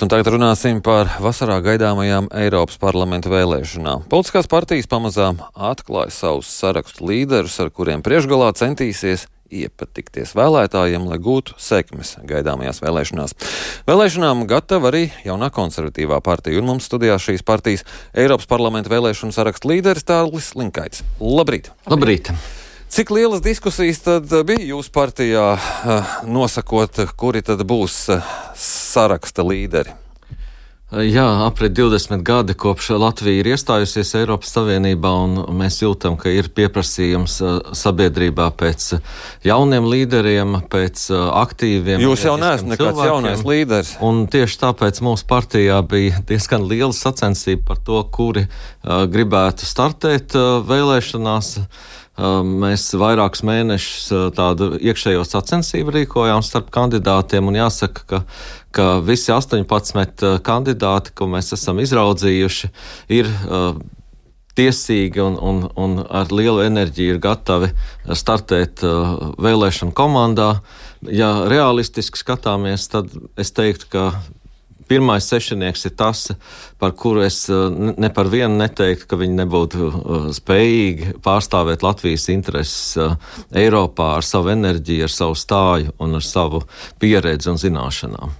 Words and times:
Un 0.00 0.08
tagad 0.08 0.30
runāsim 0.32 0.78
par 0.80 1.10
vasarā 1.20 1.58
gaidāmajām 1.60 2.30
Eiropas 2.40 2.78
parlamenta 2.80 3.28
vēlēšanām. 3.28 4.06
Politiskās 4.08 4.46
partijas 4.48 4.88
pamazām 4.88 5.42
atklāja 5.52 6.14
savus 6.14 6.48
sarakstu 6.56 7.04
līderus, 7.10 7.58
ar 7.60 7.68
kuriem 7.68 8.00
priekšgalā 8.06 8.48
centīsies 8.56 9.26
iepatikties 9.52 10.32
vēlētājiem, 10.38 11.04
lai 11.10 11.18
gūtu 11.20 11.58
sekmes 11.60 12.14
gaidāmajās 12.24 12.80
vēlēšanās. 12.80 13.36
Vēlēšanām 13.90 14.46
gatava 14.48 14.88
arī 14.88 15.10
jaunā 15.26 15.50
konservatīvā 15.52 16.22
partija, 16.24 16.62
un 16.62 16.70
mums 16.70 16.88
studijā 16.88 17.18
šīs 17.20 17.44
partijas 17.44 17.84
Eiropas 18.16 18.48
parlamenta 18.48 18.94
vēlēšanu 18.94 19.36
sarakstu 19.36 19.74
līderis 19.74 20.08
Tārlis 20.08 20.54
Linkaits. 20.56 21.04
Labrīt! 21.20 21.74
Labrīt! 21.90 22.32
Cik 22.90 23.10
lielas 23.10 23.38
diskusijas 23.42 24.00
tad 24.02 24.32
bija 24.46 24.64
jūsu 24.72 24.90
partijā, 24.90 25.52
eh, 25.54 26.14
nosakot, 26.26 26.96
kuri 27.16 27.38
tad 27.46 27.62
būs 27.62 27.96
eh, 28.10 28.30
saraksta 28.58 29.44
līderi? 29.46 29.92
Jā, 30.90 31.26
aprit 31.46 31.70
20 31.70 32.24
gadi 32.26 32.56
kopš 32.58 32.88
Latvija 32.98 33.44
ir 33.44 33.50
iestājusies 33.52 34.10
Eiropas 34.18 34.50
Savienībā, 34.56 35.12
un 35.22 35.38
mēs 35.60 35.76
jūtam, 35.84 36.16
ka 36.18 36.32
ir 36.34 36.48
pieprasījums 36.50 37.36
eh, 37.46 37.60
sabiedrībā 37.78 38.48
pēc 38.58 38.88
jauniem 39.46 39.86
līderiem, 39.86 40.58
pēc 40.74 41.06
aktīviem. 41.44 42.02
Jūs 42.02 42.26
jau 42.26 42.34
neesat 42.42 42.72
nekāds 42.72 43.04
jaunais 43.06 43.46
līderis. 43.46 43.94
Un 44.02 44.24
tieši 44.34 44.58
tāpēc 44.66 44.98
mūsu 45.06 45.30
partijā 45.30 45.78
bija 45.86 46.24
diezgan 46.26 46.66
liela 46.66 46.90
sacensība 46.90 47.70
par 47.70 47.86
to, 47.86 48.02
kuri 48.10 48.48
uh, 48.48 49.06
gribētu 49.06 49.70
startēt 49.76 50.34
uh, 50.34 50.58
vēlēšanās. 50.66 51.54
Uh, 52.20 52.40
Mēs 52.44 52.84
vairākus 53.00 53.42
mēnešus 53.46 54.32
tādu 54.36 54.74
iekšējo 54.76 55.22
sacensību 55.24 55.94
rīkojām 55.94 56.42
starp 56.44 56.68
kandidātiem, 56.74 57.48
un 57.48 57.56
jāsaka, 57.56 58.04
ka, 58.10 58.20
ka 58.76 58.88
visi 59.04 59.32
18 59.32 60.42
kandidāti, 60.44 61.14
ko 61.16 61.30
mēs 61.32 61.52
esam 61.56 61.80
izraudzījuši, 61.80 62.70
ir 63.16 63.30
tiesīgi 64.58 65.22
un, 65.24 65.38
un, 65.40 65.62
un 65.80 66.00
ar 66.04 66.32
lielu 66.34 66.66
enerģiju 66.66 67.14
ir 67.14 67.22
gatavi 67.22 67.70
startēt 68.12 68.84
vēlēšanu 69.40 69.96
komandā. 69.96 70.50
Ja 71.08 71.46
realistiski 71.48 72.20
skatāmies, 72.20 72.90
tad 72.92 73.14
es 73.40 73.54
teiktu, 73.56 73.88
ka 73.94 74.04
pirmais 74.90 75.26
sešnieks 75.30 75.86
ir 75.86 75.94
tas, 75.98 76.24
par 76.82 76.94
kuru 76.98 77.22
es 77.26 77.44
eh, 77.50 77.78
ne 77.96 78.10
par 78.14 78.30
vienu 78.32 78.58
neteiktu, 78.58 79.06
ka 79.10 79.18
viņi 79.20 79.38
nebūtu 79.44 79.90
eh, 79.90 80.26
spējīgi 80.36 81.14
pārstāvēt 81.24 81.84
Latvijas 81.86 82.26
intereses 82.34 82.98
eh, 82.98 83.14
Eiropā 83.62 84.16
ar 84.18 84.26
savu 84.26 84.52
enerģiju, 84.56 85.06
ar 85.06 85.14
savu 85.14 85.38
stāju 85.38 85.94
un 86.02 86.18
ar 86.18 86.26
savu 86.26 86.64
pieredzi 87.02 87.52
un 87.52 87.60
zināšanām. 87.62 88.36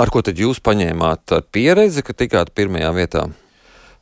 Ar 0.00 0.12
ko 0.12 0.22
tad 0.24 0.38
jūs 0.40 0.62
paņēmāt 0.64 1.36
pieredzi, 1.52 2.04
ka 2.04 2.16
tikāt 2.16 2.54
pirmajā 2.56 2.92
vietā? 2.96 3.26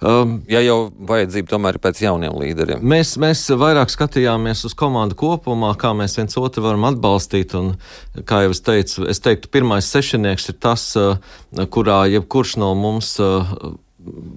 Um, 0.05 0.35
ja 0.51 0.61
jau 0.61 0.91
vajadzība 1.09 1.49
tomēr 1.49 1.79
pēc 1.81 2.03
jauniem 2.05 2.35
līderiem. 2.37 2.83
Mēs, 2.85 3.15
mēs 3.21 3.47
vairāk 3.57 3.89
skatījāmies 3.93 4.67
uz 4.69 4.75
komandu 4.77 5.17
kopumā, 5.17 5.71
kā 5.81 5.95
mēs 5.97 6.19
viens 6.19 6.37
otru 6.37 6.67
varam 6.67 6.85
atbalstīt. 6.91 7.55
Un, 7.57 7.71
kā 8.29 8.43
jau 8.45 8.53
es 8.53 8.61
teicu, 8.67 9.07
es 9.09 9.23
teiktu, 9.25 9.49
pirmais 9.55 9.89
sešnieks 9.89 10.51
ir 10.53 10.59
tas, 10.61 10.85
uh, 11.01 11.17
kurā 11.73 12.03
jebkurš 12.13 12.59
no 12.61 12.75
mums 12.77 13.15
uh, 13.23 13.49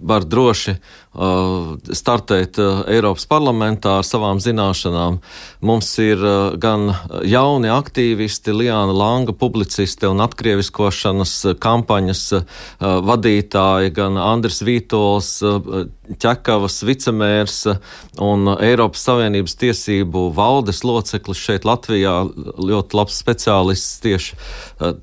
var 0.07 0.23
droši 0.23 0.73
uh, 0.77 1.73
startēt 1.91 2.59
uh, 2.61 2.83
Eiropas 2.87 3.27
parlamentā 3.29 3.97
ar 3.99 4.07
savām 4.07 4.39
zināšanām. 4.43 5.19
Mums 5.65 5.89
ir 6.03 6.23
uh, 6.23 6.55
gan 6.59 6.93
jauni 7.27 7.71
aktīvisti, 7.73 8.55
Liāna 8.55 8.95
Langa, 8.95 9.35
publicisti 9.35 10.07
un 10.09 10.23
atkrieviskošanas 10.23 11.33
kampaņas 11.63 12.23
uh, 12.39 12.45
vadītāji, 12.79 13.93
gan 13.97 14.19
Andris 14.21 14.61
Vītols, 14.65 15.33
uh, 15.45 15.83
Čekavas 16.17 16.79
vicemērs 16.87 17.57
un 18.23 18.53
Eiropas 18.63 19.03
Savienības 19.09 19.57
tiesību 19.59 20.29
valdes 20.37 20.85
loceklis 20.87 21.41
šeit 21.43 21.67
Latvijā, 21.67 22.21
ļoti 22.55 22.95
labs 23.01 23.19
speciālists 23.19 23.99
tieši 24.05 24.37
uh, 24.37 24.95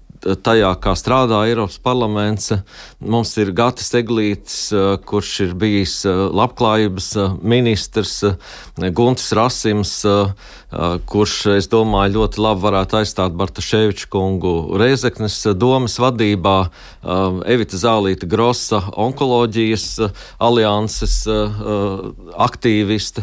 tajā, 0.44 0.70
kā 0.80 0.94
strādā 0.96 1.42
Eiropas 1.48 1.76
parlaments. 1.82 2.52
Mums 3.00 3.34
ir 3.40 3.52
Gatis 3.56 3.92
Eglītis, 3.96 4.58
eh, 4.72 4.96
kurš 5.04 5.32
ir 5.46 5.54
bijis 5.58 6.00
eh, 6.08 6.24
labklājības 6.32 7.08
eh, 7.20 7.36
ministrs, 7.42 8.16
Guntis 8.74 9.32
Rasims, 9.36 9.92
kurš, 11.06 11.34
es 11.54 11.68
domāju, 11.70 12.16
ļoti 12.16 12.40
labi 12.42 12.64
varētu 12.64 12.98
aizstāt 12.98 13.36
Bartaševiču 13.38 14.08
kungu 14.10 14.52
Reizeknes 14.80 15.36
domas 15.54 15.94
vadībā, 16.02 16.56
Evita 17.46 17.78
Zālīta 17.78 18.26
Grossa, 18.26 18.80
onkoloģijas 18.98 19.86
alianses 20.42 21.20
aktīviste. 22.48 23.22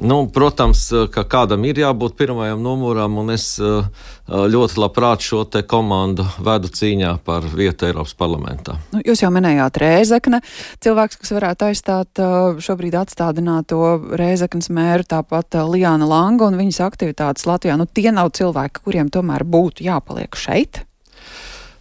Nu, 0.00 0.22
protams, 0.32 0.86
ka 1.12 1.26
kādam 1.28 1.64
ir 1.68 1.76
jābūt 1.82 2.14
pirmajam 2.16 2.62
numuram, 2.64 3.18
un 3.20 3.34
es 3.34 3.44
eh, 3.60 3.84
ļoti 4.24 4.80
labprāt 4.80 5.20
šo 5.26 5.42
te 5.44 5.60
komandu 5.68 6.24
vedu 6.40 6.70
cīņā 6.72 7.10
par 7.26 7.44
vietu 7.44 7.84
Eiropas 7.90 8.16
parlamentā. 8.16 8.78
Nu, 8.94 9.02
jūs 9.04 9.20
jau 9.20 9.28
minējāt 9.34 9.76
Rēzekne, 9.82 10.40
cilvēks, 10.80 11.20
kas 11.20 11.34
varētu 11.36 11.68
aizstāt 11.68 12.22
eh, 12.24 12.60
šobrīd 12.64 12.96
atstādināto 12.96 13.82
Rēzeknes 14.16 14.72
mēru, 14.72 15.04
tāpat 15.12 15.60
eh, 15.60 15.68
Liāna 15.76 16.08
Langa 16.08 16.48
un 16.48 16.56
viņas 16.62 16.80
aktivitātes 16.88 17.44
Latvijā. 17.50 17.76
Nu, 17.76 17.84
tie 17.84 18.08
nav 18.08 18.32
cilvēki, 18.40 18.86
kuriem 18.86 19.12
tomēr 19.12 19.44
būtu 19.44 19.84
jāpaliek 19.84 20.32
šeit. 20.32 20.86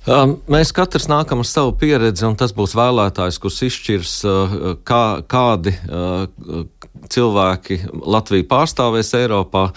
Um, 0.10 0.40
mēs 0.50 0.72
katrs 0.74 1.06
nākam 1.06 1.44
ar 1.44 1.46
savu 1.46 1.76
pieredzi, 1.78 2.24
un 2.26 2.34
tas 2.40 2.50
būs 2.58 2.74
vēlētājs, 2.74 3.38
kurš 3.44 3.60
izšķirs, 3.68 4.14
uh, 4.26 4.54
kā, 4.88 5.04
kādi 5.30 5.76
uh, 5.86 6.24
cilvēki 7.14 7.78
Latviju 7.94 8.48
pārstāvēs 8.50 9.12
Eiropā. 9.20 9.68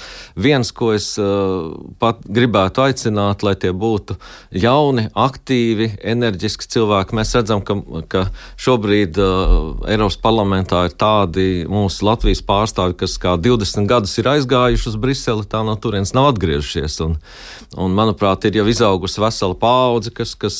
Viens, 0.40 0.70
ko 0.72 0.92
es 0.96 1.10
uh, 1.20 1.74
pat 2.00 2.22
gribētu 2.24 2.80
aicināt, 2.86 3.44
lai 3.44 3.52
tie 3.60 3.74
būtu 3.76 4.16
jauni, 4.56 5.04
aktīvi, 5.12 5.90
enerģiski 6.14 6.70
cilvēki. 6.76 7.18
Mēs 7.18 7.34
redzam, 7.36 7.60
ka, 7.66 7.76
ka 8.08 8.24
šobrīd 8.56 9.20
Eiropas 9.20 10.16
parlamentā 10.22 10.86
ir 10.88 10.96
tādi 10.96 11.46
mūsu 11.68 12.08
Latvijas 12.08 12.40
pārstāvi, 12.48 12.96
kas 13.04 13.18
kā 13.20 13.36
20 13.36 13.90
gadus 13.90 14.16
ir 14.16 14.32
aizgājuši 14.32 14.90
uz 14.94 14.98
Briseli, 15.04 15.44
tā 15.44 15.60
no 15.66 15.76
turienes 15.76 16.14
nav 16.16 16.32
atgriežušies. 16.32 16.98
Un, 17.04 17.18
un, 17.76 17.92
manuprāt, 18.00 18.48
ir 18.48 18.62
jau 18.62 18.68
izaugusi 18.72 19.20
vesela 19.22 19.58
paudze, 19.58 20.14
kas, 20.22 20.34
kas 20.38 20.58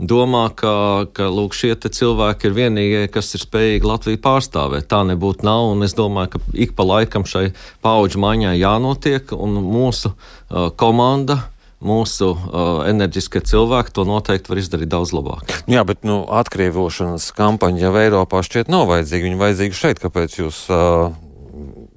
domā, 0.00 0.48
ka, 0.56 1.06
ka 1.14 1.28
lūk, 1.30 1.54
šie 1.56 1.74
cilvēki 1.76 2.48
ir 2.48 2.56
vienīgie, 2.56 3.02
kas 3.12 3.34
ir 3.36 3.44
spējīgi 3.44 3.88
Latviju 3.88 4.20
pārstāvēt. 4.24 4.88
Tā 4.90 5.04
nebūtu 5.06 5.46
nav, 5.46 5.70
un 5.74 5.84
es 5.86 5.96
domāju, 5.96 6.34
ka 6.34 6.42
ik 6.66 6.72
pa 6.76 6.86
laikam 6.88 7.26
šai 7.28 7.50
paudžu 7.84 8.22
maiņai 8.24 8.56
jānotiek, 8.58 9.34
un 9.36 9.60
mūsu 9.62 10.14
uh, 10.14 10.70
komanda 10.80 11.44
mūsu 11.84 12.30
uh, 12.32 12.86
enerģiskie 12.88 13.42
cilvēki 13.44 13.92
to 13.92 14.06
noteikti 14.08 14.48
var 14.48 14.60
izdarīt 14.62 14.88
daudz 14.94 15.12
labāk. 15.12 15.52
Jā, 15.68 15.84
bet 15.84 16.00
nu, 16.08 16.22
atkrievošanas 16.32 17.28
kampaņa 17.36 17.84
jau 17.84 17.92
Eiropā 18.00 18.40
šķiet 18.46 18.72
nav 18.72 18.88
vajadzīga. 18.88 19.28
Viņa 19.28 19.40
vajadzīga 19.42 19.80
šeit, 19.82 20.00
kāpēc 20.00 20.38
jūs 20.40 20.64
uh, 20.72 21.12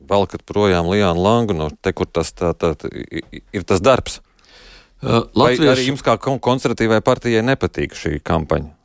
valkat 0.09 0.43
projām 0.47 0.91
Lijānu 0.91 1.23
Langu, 1.23 1.55
no 1.55 1.69
te, 1.71 1.93
kur 1.95 2.09
tas 2.11 2.33
tā, 2.35 2.51
tā, 2.57 2.73
ir 2.91 3.67
tas 3.67 3.83
darbs? 3.83 4.19
Latviešu... 5.03 5.61
Vai 5.61 5.73
arī 5.75 5.89
jums 5.91 6.01
kā 6.05 6.17
konservatīvai 6.17 7.03
partijai 7.05 7.43
nepatīk 7.45 7.93
šī 7.97 8.17
kampaņa? 8.25 8.76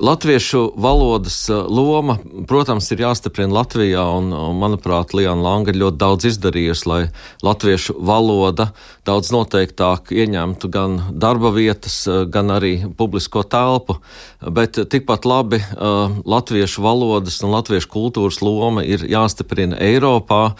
Latviešu 0.00 0.72
valodas 0.76 1.48
uh, 1.48 1.64
loma, 1.70 2.18
protams, 2.50 2.90
ir 2.92 3.00
jāstiprina 3.06 3.60
Latvijā, 3.60 4.02
un, 4.18 4.32
manuprāt, 4.58 5.14
Liana 5.16 5.40
Langa 5.40 5.72
ir 5.72 5.78
ļoti 5.80 6.00
daudz 6.00 6.26
izdarījusi, 6.32 6.88
lai 6.90 7.00
latviešu 7.46 7.94
valoda 8.02 8.72
daudz 9.06 9.30
noteiktāk 9.32 10.10
ieņemtu 10.12 10.68
gan 10.74 10.98
darba 11.14 11.52
vietas, 11.54 12.00
uh, 12.10 12.26
gan 12.28 12.50
arī 12.52 12.74
publisko 12.98 13.44
telpu. 13.46 14.00
Bet 14.42 14.76
tikpat 14.90 15.24
labi 15.24 15.62
uh, 15.62 16.18
latviešu 16.26 16.84
valodas 16.84 17.38
un 17.46 17.54
latviešu 17.54 17.88
kultūras 17.94 18.42
loma 18.42 18.84
ir 18.84 19.06
jāstiprina 19.08 19.78
Eiropā. 19.78 20.54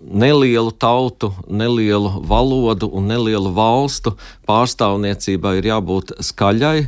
Nelielu 0.00 0.70
tautu, 0.76 1.32
nelielu 1.48 2.20
valodu 2.28 2.88
un 2.92 3.08
nelielu 3.08 3.50
valstu 3.56 4.12
pārstāvniecībai 4.46 5.56
ir 5.58 5.70
jābūt 5.72 6.14
skaļai, 6.24 6.86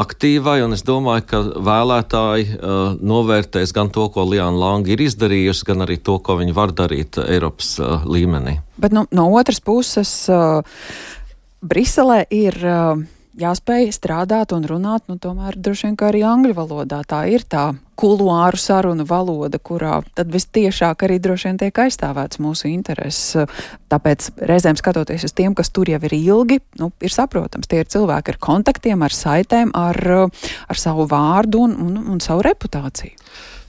aktīvai, 0.00 0.60
un 0.70 0.78
es 0.78 0.84
domāju, 0.86 1.26
ka 1.26 1.40
vēlētāji 1.66 2.44
uh, 2.54 2.80
novērtēs 3.02 3.74
gan 3.74 3.90
to, 3.90 4.06
ko 4.14 4.22
Liana 4.28 4.54
Langa 4.54 4.92
ir 4.94 5.02
izdarījusi, 5.02 5.66
gan 5.66 5.82
arī 5.82 5.98
to, 5.98 6.20
ko 6.22 6.38
viņa 6.38 6.54
var 6.54 6.74
darīt 6.78 7.18
Eiropas 7.24 7.74
uh, 7.82 8.06
līmenī. 8.06 8.60
Bet 8.80 8.94
nu, 8.94 9.02
no 9.10 9.26
otras 9.34 9.58
puses, 9.58 10.12
uh, 10.30 10.62
Briselē 11.60 12.22
ir. 12.30 12.60
Uh, 12.62 13.08
jāspēj 13.38 13.90
strādāt 13.94 14.54
un 14.56 14.64
runāt, 14.66 15.04
nu, 15.10 15.16
tomēr 15.20 15.58
droši 15.58 15.88
vien 15.88 15.96
arī 16.08 16.22
angļu 16.26 16.56
valodā. 16.56 17.00
Tā 17.06 17.22
ir 17.30 17.44
tā 17.46 17.70
kuluāru 18.00 18.58
sarunu 18.58 19.04
valoda, 19.06 19.60
kurā 19.60 20.00
tad 20.16 20.32
vistiešāk 20.32 21.04
arī 21.06 21.18
droši 21.20 21.50
vien 21.50 21.60
tiek 21.60 21.82
aizstāvēts 21.84 22.40
mūsu 22.40 22.70
intereses. 22.70 23.46
Tāpēc 23.92 24.30
reizēm 24.50 24.80
skatoties 24.80 25.28
uz 25.28 25.36
tiem, 25.36 25.54
kas 25.54 25.70
tur 25.70 25.90
jau 25.92 26.00
ir 26.08 26.16
ilgi, 26.16 26.60
nu, 26.80 26.90
ir 27.00 27.14
saprotams, 27.14 27.68
tie 27.70 27.84
ir 27.84 27.92
cilvēki 27.92 28.34
ar 28.34 28.40
kontaktiem, 28.40 29.04
ar 29.04 29.14
saitēm, 29.14 29.72
ar, 29.76 30.00
ar 30.26 30.80
savu 30.80 31.06
vārdu 31.10 31.66
un, 31.68 31.76
un, 31.86 32.04
un 32.16 32.24
savu 32.24 32.46
reputāciju 32.48 33.16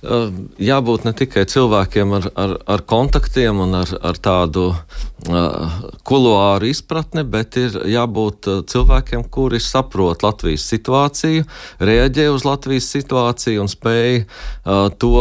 jābūt 0.01 1.06
ne 1.06 1.13
tikai 1.18 1.44
cilvēkiem 1.50 2.13
ar, 2.18 2.27
ar, 2.33 2.56
ar 2.75 2.83
kontaktiem 2.89 3.62
un 3.62 3.75
ar, 3.81 3.92
ar 4.01 4.18
tādu 4.18 4.71
uh, 4.74 5.80
kuluāru 6.07 6.71
izpratni, 6.71 7.24
bet 7.24 7.57
ir 7.62 7.77
jābūt 7.92 8.50
cilvēkiem, 8.71 9.27
kuri 9.30 9.62
saprot 9.62 10.25
Latvijas 10.25 10.65
situāciju, 10.74 11.45
reaģē 11.80 12.30
uz 12.33 12.45
Latvijas 12.48 12.89
situāciju 12.98 13.65
un 13.65 13.71
spēj 13.71 14.24
to. 15.01 15.15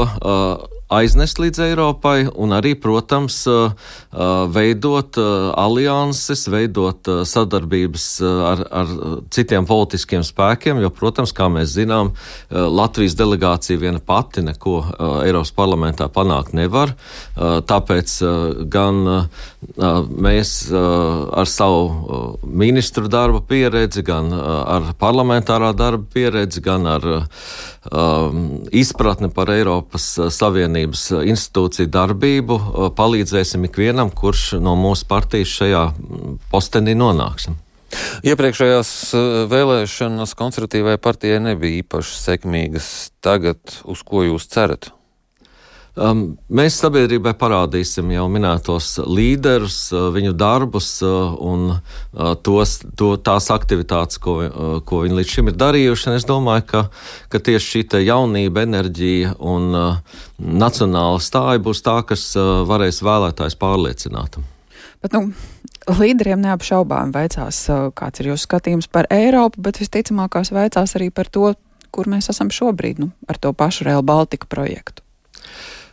Uh, 0.91 1.01
aiznest 1.01 1.39
līdz 1.39 1.63
Eiropai, 1.69 2.25
un 2.35 2.55
arī, 2.55 2.75
protams, 2.79 3.39
veidot 4.55 5.19
alianses, 5.21 6.45
veidot 6.51 7.11
sadarbības 7.29 8.07
ar, 8.27 8.63
ar 8.83 8.95
citiem 9.33 9.69
politiskiem 9.69 10.25
spēkiem, 10.27 10.83
jo, 10.83 10.91
protams, 10.95 11.35
kā 11.37 11.47
mēs 11.53 11.75
zinām, 11.77 12.13
Latvijas 12.51 13.17
delegācija 13.19 13.81
viena 13.81 14.03
pati 14.03 14.43
neko 14.45 14.77
Eiropas 15.23 15.55
parlamentā 15.55 16.11
panākt 16.13 16.57
nevar. 16.59 16.97
Tāpēc 17.39 18.17
gan 18.73 19.03
mēs 20.11 20.55
ar 20.75 21.51
savu 21.51 22.37
ministru 22.43 23.11
darba 23.13 23.43
pieredzi, 23.47 24.03
gan 24.07 24.33
ar 24.35 24.91
parlamentārā 24.99 25.71
darba 25.77 26.07
pieredzi, 26.11 26.63
gan 26.65 26.89
ar 26.91 27.07
um, 27.15 28.43
izpratni 28.75 29.31
par 29.33 29.53
Eiropas 29.55 30.11
uh, 30.19 30.31
Savienības 30.81 31.03
uh, 31.13 31.25
institūciju 31.29 31.91
darbību, 31.93 32.57
uh, 32.57 32.87
palīdzēsim 32.97 33.67
ikvienam, 33.69 34.11
kurš 34.11 34.61
no 34.61 34.77
mūsu 34.77 35.07
partijas 35.09 35.53
šajā 35.59 35.83
postenī 36.51 36.95
nonāks. 36.97 37.51
Iepriekšējās 38.23 38.91
vēlēšanas 39.51 40.37
konservatīvai 40.39 40.97
partijai 41.03 41.41
nebija 41.43 41.83
īpaši 41.83 42.17
sekmīgas. 42.23 43.11
Tagad 43.21 43.59
uz 43.85 44.05
ko 44.07 44.23
jūs 44.23 44.47
cerat? 44.47 44.93
Um, 45.99 46.21
mēs 46.47 46.77
sabiedrībai 46.79 47.33
parādīsim 47.35 48.13
jau 48.15 48.29
minētos 48.31 48.93
līderus, 49.11 49.79
uh, 49.91 50.07
viņu 50.15 50.37
darbus 50.39 50.91
uh, 51.03 51.33
un 51.43 51.73
uh, 51.73 52.31
tos, 52.47 52.77
to, 52.95 53.17
tās 53.19 53.51
aktivitātes, 53.51 54.21
ko, 54.23 54.37
ko 54.87 55.01
viņi 55.03 55.19
līdz 55.19 55.35
šim 55.35 55.51
ir 55.51 55.59
darījuši. 55.59 56.07
Un 56.13 56.19
es 56.21 56.29
domāju, 56.29 56.67
ka, 56.71 56.85
ka 57.33 57.43
tieši 57.51 57.73
šī 57.75 58.05
jaunība, 58.07 58.63
enerģija 58.69 59.35
un 59.43 59.75
nacionāla 60.39 61.19
stāja 61.21 61.63
būs 61.65 61.83
tā, 61.83 61.99
kas 62.07 62.31
varēs 62.39 63.03
vēlētājs 63.05 63.59
pārliecināt. 63.59 64.39
Bet, 65.03 65.17
nu, 65.17 65.33
līderiem 65.91 66.41
neapšaubām 66.45 67.11
veicās, 67.17 67.65
kāds 67.99 68.23
ir 68.23 68.31
jūsu 68.31 68.47
skatījums 68.47 68.91
par 68.93 69.11
Eiropu, 69.11 69.63
bet 69.67 69.83
visticamākās 69.83 70.55
veicās 70.55 70.97
arī 70.99 71.11
par 71.11 71.29
to, 71.33 71.55
kur 71.91 72.11
mēs 72.11 72.31
esam 72.31 72.55
šobrīd, 72.55 73.03
nu, 73.03 73.13
ar 73.27 73.43
to 73.43 73.53
pašu 73.57 73.91
Real 73.91 74.07
Baltica 74.07 74.47
projektu. 74.47 75.03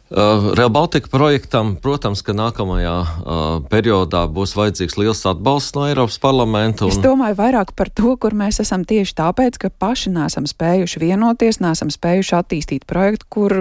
Uh, 0.08 0.54
Real 0.56 0.70
Baltica 0.72 1.10
projektam, 1.12 1.74
protams, 1.84 2.22
ka 2.24 2.32
nākamajā 2.32 2.96
uh, 3.04 3.40
periodā 3.68 4.22
būs 4.32 4.54
vajadzīgs 4.56 4.96
liels 4.96 5.26
atbalsts 5.28 5.76
no 5.76 5.84
Eiropas 5.84 6.16
parlamenta. 6.24 6.86
Un... 6.88 6.94
Es 6.96 7.02
domāju 7.04 7.36
vairāk 7.36 7.74
par 7.76 7.92
to, 7.92 8.14
kur 8.16 8.32
mēs 8.32 8.62
esam 8.64 8.86
tieši 8.88 9.18
tāpēc, 9.20 9.60
ka 9.60 9.68
paši 9.68 10.14
nesam 10.16 10.48
spējuši 10.48 11.02
vienoties, 11.04 11.60
nesam 11.60 11.92
spējuši 11.92 12.38
attīstīt 12.40 12.88
projektu, 12.88 13.28
kur 13.28 13.58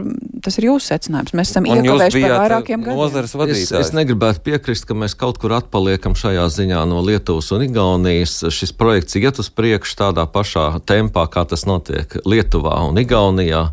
tas 0.46 0.60
ir 0.62 0.69
jūsu 0.69 0.93
secinājums. 0.93 1.34
Mēs 1.34 1.50
esam 1.50 1.66
iekavējuši 1.66 2.22
par 2.28 2.37
vairākiem 2.44 2.87
gadiem. 2.87 3.50
Es, 3.50 3.66
es 3.82 3.93
negribētu 3.98 4.46
piekrist, 4.46 4.87
ka 4.87 4.94
mēs 4.94 5.19
kaut 5.19 5.43
kur 5.43 5.58
atpaliekam 5.58 6.14
šajā 6.14 6.46
ziņā 6.60 6.87
no 6.87 7.02
Lietuvas 7.02 7.50
un 7.58 7.66
Igaunijas. 7.66 8.38
Šis 8.54 8.70
projekts 8.70 9.19
iet 9.19 9.43
uz 9.43 9.50
priekšu 9.50 9.98
tādā 9.98 10.31
pašā 10.31 10.76
tempā, 10.87 11.26
kā 11.26 11.43
tas 11.43 11.66
notiek 11.66 12.20
Lietuvā 12.22 12.84
un 12.87 13.02
Igaunijā. 13.02 13.66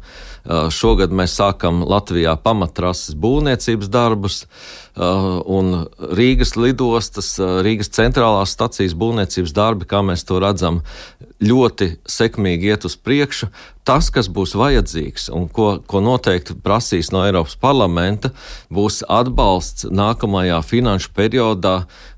Šogad 0.44 1.14
mēs 1.16 1.38
sākam 1.40 1.86
Latvijā 1.88 2.36
pamatrases 2.44 3.16
būvniecības 3.16 3.92
darbus. 3.92 4.42
Uh, 4.94 5.40
un 5.50 5.88
Rīgas 5.98 6.54
lidostas, 6.54 7.32
uh, 7.42 7.64
Rīgas 7.66 7.90
centrālās 7.96 8.54
stacijas 8.54 8.94
būvniecības 8.94 9.56
darbi, 9.58 9.88
kā 9.90 10.04
mēs 10.06 10.22
to 10.30 10.38
redzam, 10.38 10.84
ļoti 11.44 11.96
sekmīgi 12.06 12.70
iet 12.70 12.86
uz 12.86 12.94
priekšu. 13.02 13.50
Tas, 13.84 14.08
kas 14.14 14.30
būs 14.32 14.54
vajadzīgs 14.56 15.26
un 15.36 15.50
ko, 15.52 15.74
ko 15.84 16.00
noteikti 16.00 16.54
prasīs 16.64 17.10
no 17.12 17.26
Eiropas 17.26 17.58
parlamenta, 17.60 18.30
būs 18.72 19.02
atbalsts 19.12 19.90
nākamajā 19.92 20.62
finanšu 20.64 21.10
periodā 21.18 21.74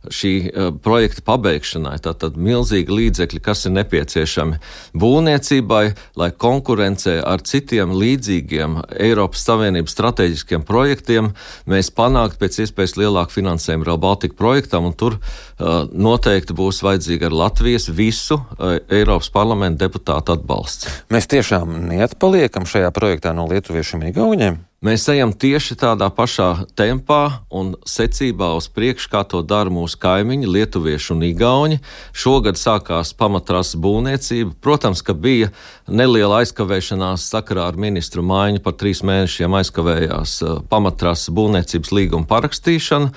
šī 0.05 0.33
uh, 0.51 0.67
projekta 0.83 1.23
pabeigšanai. 1.25 1.95
Tātad 2.05 2.35
milzīgi 2.37 2.93
līdzekļi, 2.93 3.41
kas 3.47 3.65
ir 3.65 3.73
nepieciešami 3.79 4.59
būvniecībai, 4.99 5.85
lai 6.19 6.29
konkurencē 6.45 7.17
ar 7.23 7.41
citiem 7.41 7.95
līdzīgiem 7.97 8.77
Eiropas 9.07 9.47
Savienības 9.47 9.95
strateģiskiem 9.95 10.67
projektiem 10.67 11.31
mēs 11.65 11.89
panāktu 11.95 12.43
pēc 12.43 12.61
iespējas 12.61 12.64
lielāku 12.73 13.35
finansējumu 13.35 13.85
Rail 13.85 13.99
Baltica 14.01 14.35
projektam, 14.37 14.87
un 14.89 14.93
tur 14.97 15.17
uh, 15.19 15.85
noteikti 15.91 16.55
būs 16.57 16.81
vajadzīga 16.85 17.29
ar 17.29 17.37
Latvijas 17.45 17.89
visu 17.89 18.39
uh, 18.39 18.77
Eiropas 18.89 19.29
parlamenta 19.33 19.85
deputātu 19.85 20.35
atbalsts. 20.35 20.89
Mēs 21.13 21.29
tiešām 21.31 21.77
neatpaliekam 21.91 22.65
šajā 22.69 22.91
projektā 22.95 23.35
no 23.35 23.47
lietuviešiem 23.51 24.01
un 24.01 24.09
igauniem. 24.13 24.63
Mēs 24.85 25.07
ejam 25.09 25.31
tieši 25.33 25.73
tādā 25.81 26.11
pašā 26.13 26.67
tempā 26.77 27.39
un 27.49 27.71
secībā 27.89 28.51
uz 28.53 28.67
priekšu, 28.69 29.07
kā 29.09 29.23
to 29.25 29.39
dara 29.41 29.71
mūsu 29.73 29.97
kaimiņi, 29.97 30.45
lietuvieši 30.45 31.07
un 31.15 31.23
igauni. 31.25 31.79
Šogad 32.13 32.59
sākās 32.61 33.15
pamatrases 33.17 33.79
būvniecība. 33.81 34.53
Protams, 34.61 35.01
ka 35.01 35.15
bija 35.17 35.49
neliela 35.89 36.43
aizkavēšanās 36.43 37.25
sakarā 37.31 37.65
ar 37.71 37.79
ministru 37.81 38.21
maiņu, 38.29 38.61
par 38.61 38.75
trīs 38.77 39.01
mēnešiem 39.07 39.57
aizkavējās 39.61 40.35
uh, 40.45 40.59
pamatrases 40.69 41.33
būvniecības 41.33 41.93
līguma 41.95 42.29
parakstīšana, 42.29 43.09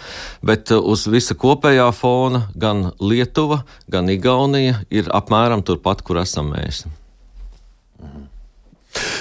bet 0.49 0.73
uh, 0.73 0.81
uz 0.81 1.05
visa 1.13 1.37
kopējā 1.37 1.91
fona 1.99 2.47
gan 2.57 2.95
Lietuva, 2.97 3.61
gan 3.93 4.09
Igaunija 4.15 4.81
ir 4.89 5.13
apmēram 5.13 5.67
turpat, 5.69 6.01
kur 6.01 6.23
esam 6.25 6.55
mēs. 6.57 6.87
Mhm. 8.01 8.28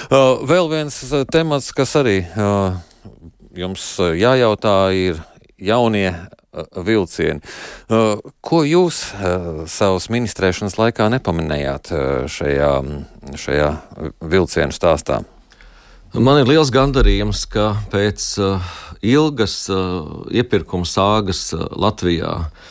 Uh, 0.08 0.40
vēl 0.48 0.70
viens 0.72 0.96
uh, 1.08 1.24
temats, 1.28 1.70
kas 1.76 1.94
arī 2.00 2.20
uh, 2.24 2.76
jums 3.56 3.84
jājautā, 3.98 4.76
ir 4.94 5.22
jaunie 5.58 6.10
vilcieni. 6.74 7.42
Ko 8.42 8.60
jūs 8.66 9.00
savas 9.70 10.06
ministrēšanas 10.10 10.78
laikā 10.78 11.06
nepamanījāt 11.12 11.90
šajā, 12.30 12.70
šajā 13.38 13.68
vilcienu 14.32 14.74
stāstā? 14.74 15.20
Man 16.16 16.38
ir 16.40 16.48
liels 16.48 16.70
gandarījums, 16.72 17.42
ka 17.52 17.74
pēc 17.92 18.22
uh, 18.40 18.68
ilgas 19.04 19.66
uh, 19.68 20.22
iepirkuma 20.32 20.88
sāgas 20.88 21.42
uh, 21.52 21.66
Latvijā 21.76 22.30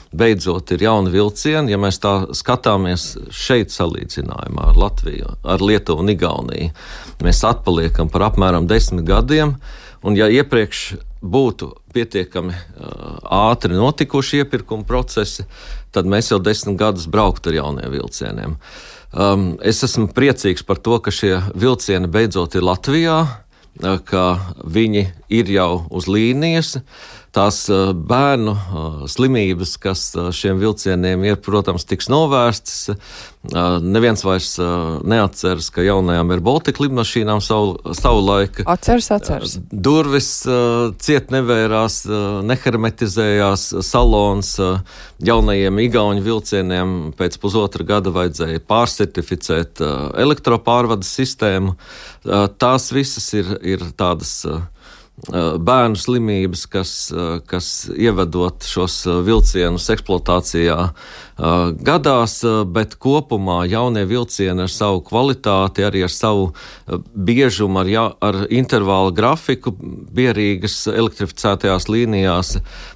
beidzot 0.10 0.74
ir 0.74 0.82
jauni 0.88 1.14
vilcieni. 1.14 1.70
Ja 1.70 1.78
mēs 1.78 2.02
tā 2.02 2.16
skatāmies 2.34 3.12
šeit 3.30 3.70
salīdzinājumā 3.76 4.72
ar 4.72 4.82
Latviju, 4.82 5.36
ar 5.46 5.62
Lietuvu 5.62 6.02
un 6.02 6.10
Igauniju, 6.16 6.72
mēs 7.22 7.44
atpaliekam 7.46 8.10
par 8.10 8.26
apmēram 8.32 8.66
desmit 8.66 9.06
gadiem. 9.06 9.54
Un 10.02 10.18
ja 10.18 10.32
iepriekš 10.34 10.88
būtu 11.22 11.76
pietiekami 11.94 12.58
ātri 13.22 13.78
notikuši 13.78 14.42
iepirkuma 14.42 14.86
procesi, 14.86 15.46
tad 15.94 16.10
mēs 16.10 16.34
jau 16.34 16.42
desmit 16.42 16.78
gadus 16.82 17.06
brauktu 17.10 17.54
ar 17.54 17.62
jauniem 17.62 17.94
vilcieniem. 18.00 18.58
Uh, 18.58 18.97
Um, 19.16 19.56
es 19.64 19.80
esmu 19.86 20.10
priecīgs 20.12 20.66
par 20.68 20.82
to, 20.84 20.98
ka 21.00 21.14
šie 21.14 21.38
vilcieni 21.56 22.10
beidzot 22.12 22.58
ir 22.60 22.66
Latvijā, 22.68 23.20
ka 23.78 24.24
viņi 24.66 25.04
ir 25.32 25.52
jau 25.54 25.86
uz 25.94 26.08
līnijas. 26.12 26.78
Uh, 27.38 27.48
tās 27.48 27.68
bērnu 28.10 28.54
slimības, 29.10 29.76
kas 29.82 30.10
šiem 30.36 30.60
vilcieniem 30.62 31.26
ir, 31.28 31.40
protams, 31.44 31.86
tiks 31.88 32.10
novērstas. 32.10 32.98
Neviens 33.84 34.24
vairs 34.26 34.56
neatceras, 35.08 35.70
ka 35.72 35.86
jaunajām 35.86 36.34
ir 36.34 36.42
Baltika 36.44 36.84
lidmašīnām 36.84 37.42
savu, 37.44 37.78
savu 37.96 38.24
laiku. 38.26 38.66
Atceras, 38.68 39.10
atceras. 39.14 39.56
Durvis 39.72 40.32
ciet 41.04 41.32
nevērās, 41.34 42.02
nehermetizējās 42.48 43.70
salons. 43.86 44.56
Jaunajiem 45.24 45.84
igauņu 45.86 46.26
vilcieniem 46.26 46.96
pēc 47.18 47.38
pusotra 47.42 47.86
gada 47.88 48.14
vajadzēja 48.16 48.64
pārcertificēt 48.68 49.84
elektropārvades 50.26 51.14
sistēmu. 51.22 51.78
Tās 52.58 52.90
visas 52.96 53.30
ir, 53.38 53.54
ir 53.62 53.86
tādas 53.98 54.42
bērnu 55.26 55.98
slimības, 55.98 56.68
kas, 56.70 56.92
kas 57.50 57.70
ievedot 57.98 58.68
šos 58.70 59.00
vilcienus 59.26 59.90
eksploatācijā, 59.96 60.78
gadās, 61.38 62.40
bet 62.74 62.96
kopumā 63.02 63.60
jaunie 63.70 64.06
vilcieni 64.10 64.66
ar 64.66 64.72
savu 64.74 65.04
kvalitāti, 65.06 65.86
arī 65.86 66.04
ar 66.08 66.14
savu 66.14 66.48
biežumu, 67.14 67.82
ar, 67.84 67.92
ja, 67.92 68.06
ar 68.22 68.40
intervālu 68.50 69.14
grafiku, 69.16 69.74
bierīgas 70.18 70.88
elektrificētajās 70.90 71.88
līnijās 71.92 72.56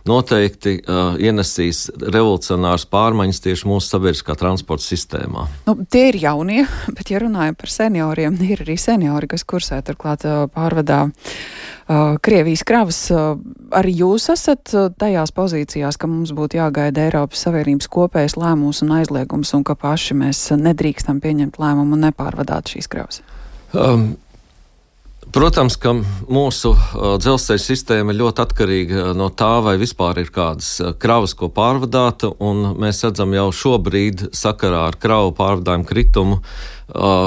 noteikti 0.09 0.77
uh, 0.81 1.13
ienesīs 1.21 1.85
revolucionārs 2.01 2.87
pārmaiņas 2.91 3.43
tieši 3.45 3.69
mūsu 3.69 3.93
sabiedriskā 3.93 4.35
transporta 4.39 4.85
sistēmā. 4.87 5.45
Nu, 5.67 5.77
tie 5.91 6.07
ir 6.11 6.19
jaunie, 6.23 6.65
bet 6.97 7.13
ja 7.13 7.21
runājam 7.21 7.57
par 7.59 7.73
senioriem, 7.73 8.39
ir 8.45 8.65
arī 8.65 8.77
seniori, 8.81 9.29
kas 9.31 9.45
kursē 9.47 9.81
turklāt 9.85 10.25
pārvadā 10.55 11.03
uh, 11.07 12.17
Krievijas 12.23 12.65
kravas. 12.67 13.03
Uh, 13.13 13.35
arī 13.75 13.95
jūs 14.01 14.29
esat 14.33 14.73
tajās 14.99 15.33
pozīcijās, 15.35 15.99
ka 15.99 16.09
mums 16.09 16.33
būtu 16.35 16.59
jāgaida 16.59 17.05
Eiropas 17.07 17.45
Savienības 17.45 17.89
kopējs 18.31 18.39
lēmums 18.39 18.81
un 18.83 18.91
aizliegums, 18.95 19.53
un 19.53 19.63
ka 19.63 19.75
paši 19.75 20.15
mēs 20.15 20.51
nedrīkstam 20.55 21.21
pieņemt 21.21 21.59
lēmumu 21.59 21.95
un 21.95 22.07
nepārvadāt 22.07 22.71
šīs 22.71 22.87
kravas? 22.87 23.21
Um. 23.73 24.17
Protams, 25.31 25.77
ka 25.79 25.93
mūsu 26.27 26.73
uh, 26.73 27.13
dzelzceļa 27.21 27.61
sistēma 27.63 28.11
ir 28.11 28.19
ļoti 28.19 28.43
atkarīga 28.43 29.03
no 29.15 29.29
tā, 29.31 29.61
vai 29.63 29.77
vispār 29.79 30.19
ir 30.19 30.31
kādas 30.33 30.73
kravas, 30.99 31.35
ko 31.39 31.47
pārvadāt. 31.53 32.25
Mēs 32.81 32.99
redzam 33.05 33.31
jau 33.37 33.47
šobrīd, 33.55 34.25
sakarā 34.35 34.83
ar 34.89 34.97
kravu 34.99 35.31
pārvadājumu 35.37 35.87
kritumu, 35.87 36.41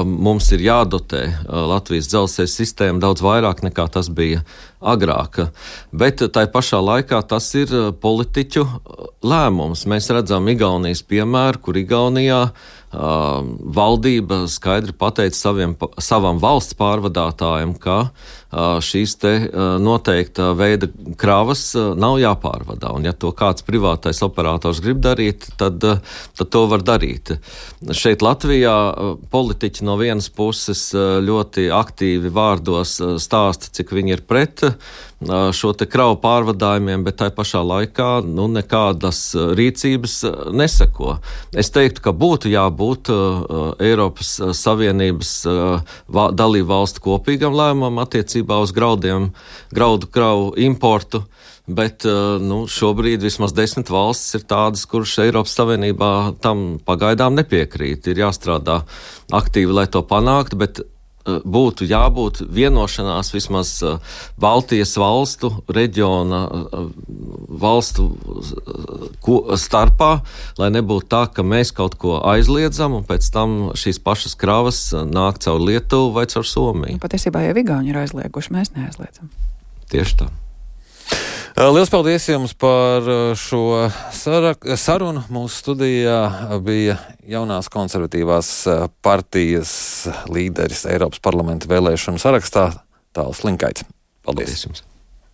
mums 0.05 0.51
ir 0.53 0.61
jādotē 0.67 1.23
Latvijas 1.49 2.11
dzelzceļa 2.11 2.51
sistēma 2.51 3.01
daudz 3.01 3.23
vairāk 3.25 3.63
nekā 3.65 3.87
tas 3.95 4.11
bija 4.13 4.43
agrāk. 4.85 5.47
Bet 5.89 6.21
tai 6.35 6.45
pašā 6.53 6.83
laikā 6.85 7.23
tas 7.25 7.49
ir 7.57 7.73
politiķu 8.01 8.67
lēmums. 9.25 9.87
Mēs 9.89 10.11
redzam 10.13 10.45
Igaunijas 10.53 11.01
piemēru, 11.09 11.63
kur 11.65 11.81
Igaunijā 11.81 12.43
uh, 12.51 12.73
valdība 12.95 14.45
skaidri 14.51 14.95
pateica 14.97 15.37
saviem, 15.37 15.75
savam 15.99 16.39
valsts 16.41 16.77
pārvadātājiem, 16.79 17.75
ka 17.81 18.09
šīs 18.55 19.15
te 19.21 19.31
noteikta 19.83 20.51
veida 20.57 20.89
kravas 21.19 21.73
nav 21.75 22.17
jāpārvadā. 22.21 22.93
Un 22.95 23.07
ja 23.07 23.13
to 23.13 23.31
kāds 23.35 23.65
privātais 23.67 24.21
operators 24.25 24.81
grib 24.83 25.01
darīt, 25.03 25.49
tad, 25.59 25.79
tad 25.81 26.53
to 26.53 26.65
var 26.71 26.85
darīt. 26.85 27.35
Šeit 27.91 28.23
Latvijā 28.25 28.75
politiķi 29.33 29.87
no 29.87 29.97
vienas 29.99 30.29
puses 30.33 30.87
ļoti 30.95 31.67
aktīvi 31.75 32.31
vārdos 32.33 32.99
stāsta, 33.23 33.73
cik 33.75 33.91
viņi 33.95 34.17
ir 34.17 34.23
pret 34.27 34.63
šo 35.55 35.71
kravu 35.89 36.17
pārvadājumiem, 36.21 37.03
bet 37.05 37.15
tai 37.21 37.29
pašā 37.33 37.61
laikā 37.63 38.09
nu, 38.27 38.49
nekādas 38.51 39.19
rīcības 39.57 40.17
neseko. 40.53 41.15
Es 41.55 41.71
teiktu, 41.73 42.03
ka 42.03 42.11
būtu 42.13 42.51
jābūt 42.51 43.09
Eiropas 43.81 44.35
Savienības 44.59 45.31
dalību 46.11 46.67
valstu 46.69 47.05
kopīgam 47.07 47.55
lēmumam 47.57 48.03
attiecībā 48.03 48.44
uz 48.53 48.71
graudiem, 48.75 49.31
graudu 49.73 50.07
kravu 50.07 50.53
importu. 50.57 51.25
Bet 51.65 52.05
nu, 52.05 52.67
šobrīd 52.69 53.23
vismaz 53.25 53.49
desmit 53.57 53.89
valstis 53.89 54.37
ir 54.37 54.43
tādas, 54.45 54.83
kuras 54.85 55.15
Eiropas 55.23 55.55
Savienībā 55.57 56.37
tam 56.37 56.77
pagaidām 56.85 57.33
nepiekrīt. 57.39 58.05
Ir 58.05 58.21
jāstrādā 58.21 58.83
aktīvi, 59.33 59.73
lai 59.73 59.87
to 59.89 60.03
panāktu, 60.05 60.59
bet 60.61 60.83
Eh, 60.85 60.94
būtu 61.25 61.87
jābūt 61.89 62.43
vienošanās 62.53 63.31
vismaz 63.33 63.71
eh, 63.83 63.97
Baltijas 64.41 64.95
valstu 64.99 65.51
reģiona 65.67 66.41
eh, 66.45 66.87
valstu 67.65 68.07
starpā, 69.57 70.11
lai 70.61 70.69
nebūtu 70.75 71.09
tā, 71.09 71.25
ka 71.33 71.45
mēs 71.45 71.73
kaut 71.75 71.97
ko 72.01 72.19
aizliedzam 72.29 72.99
un 72.99 73.05
pēc 73.07 73.29
tam 73.33 73.57
šīs 73.77 74.01
pašas 74.05 74.37
kravas 74.39 74.81
nāk 74.93 75.41
caur 75.43 75.61
Lietuvu 75.65 76.13
vai 76.15 76.27
caur 76.29 76.45
Somiju. 76.45 77.01
Patiesībā 77.01 77.47
jau 77.47 77.57
Igauni 77.57 77.93
ir 77.93 78.01
aizlieguši, 78.03 78.53
mēs 78.53 78.75
neaizliedzam. 78.77 79.31
Tieši 79.91 80.21
tā. 80.21 80.31
Lielas 81.55 81.87
paldies 81.87 82.25
jums 82.27 82.51
par 82.59 83.05
šo 83.39 83.85
sarunu. 84.75 85.21
Mūsu 85.31 85.61
studijā 85.61 86.17
bija 86.65 86.97
jaunās 87.31 87.71
konservatīvās 87.71 88.49
partijas 89.05 89.71
līderis 90.27 90.83
Eiropas 90.91 91.23
parlamenta 91.23 91.71
vēlēšanu 91.71 92.19
sarakstā 92.19 92.73
Tāls 93.15 93.45
Linkaits. 93.47 93.87
Paldies! 94.27 94.51
paldies 94.51 94.67
jums! 94.67 94.84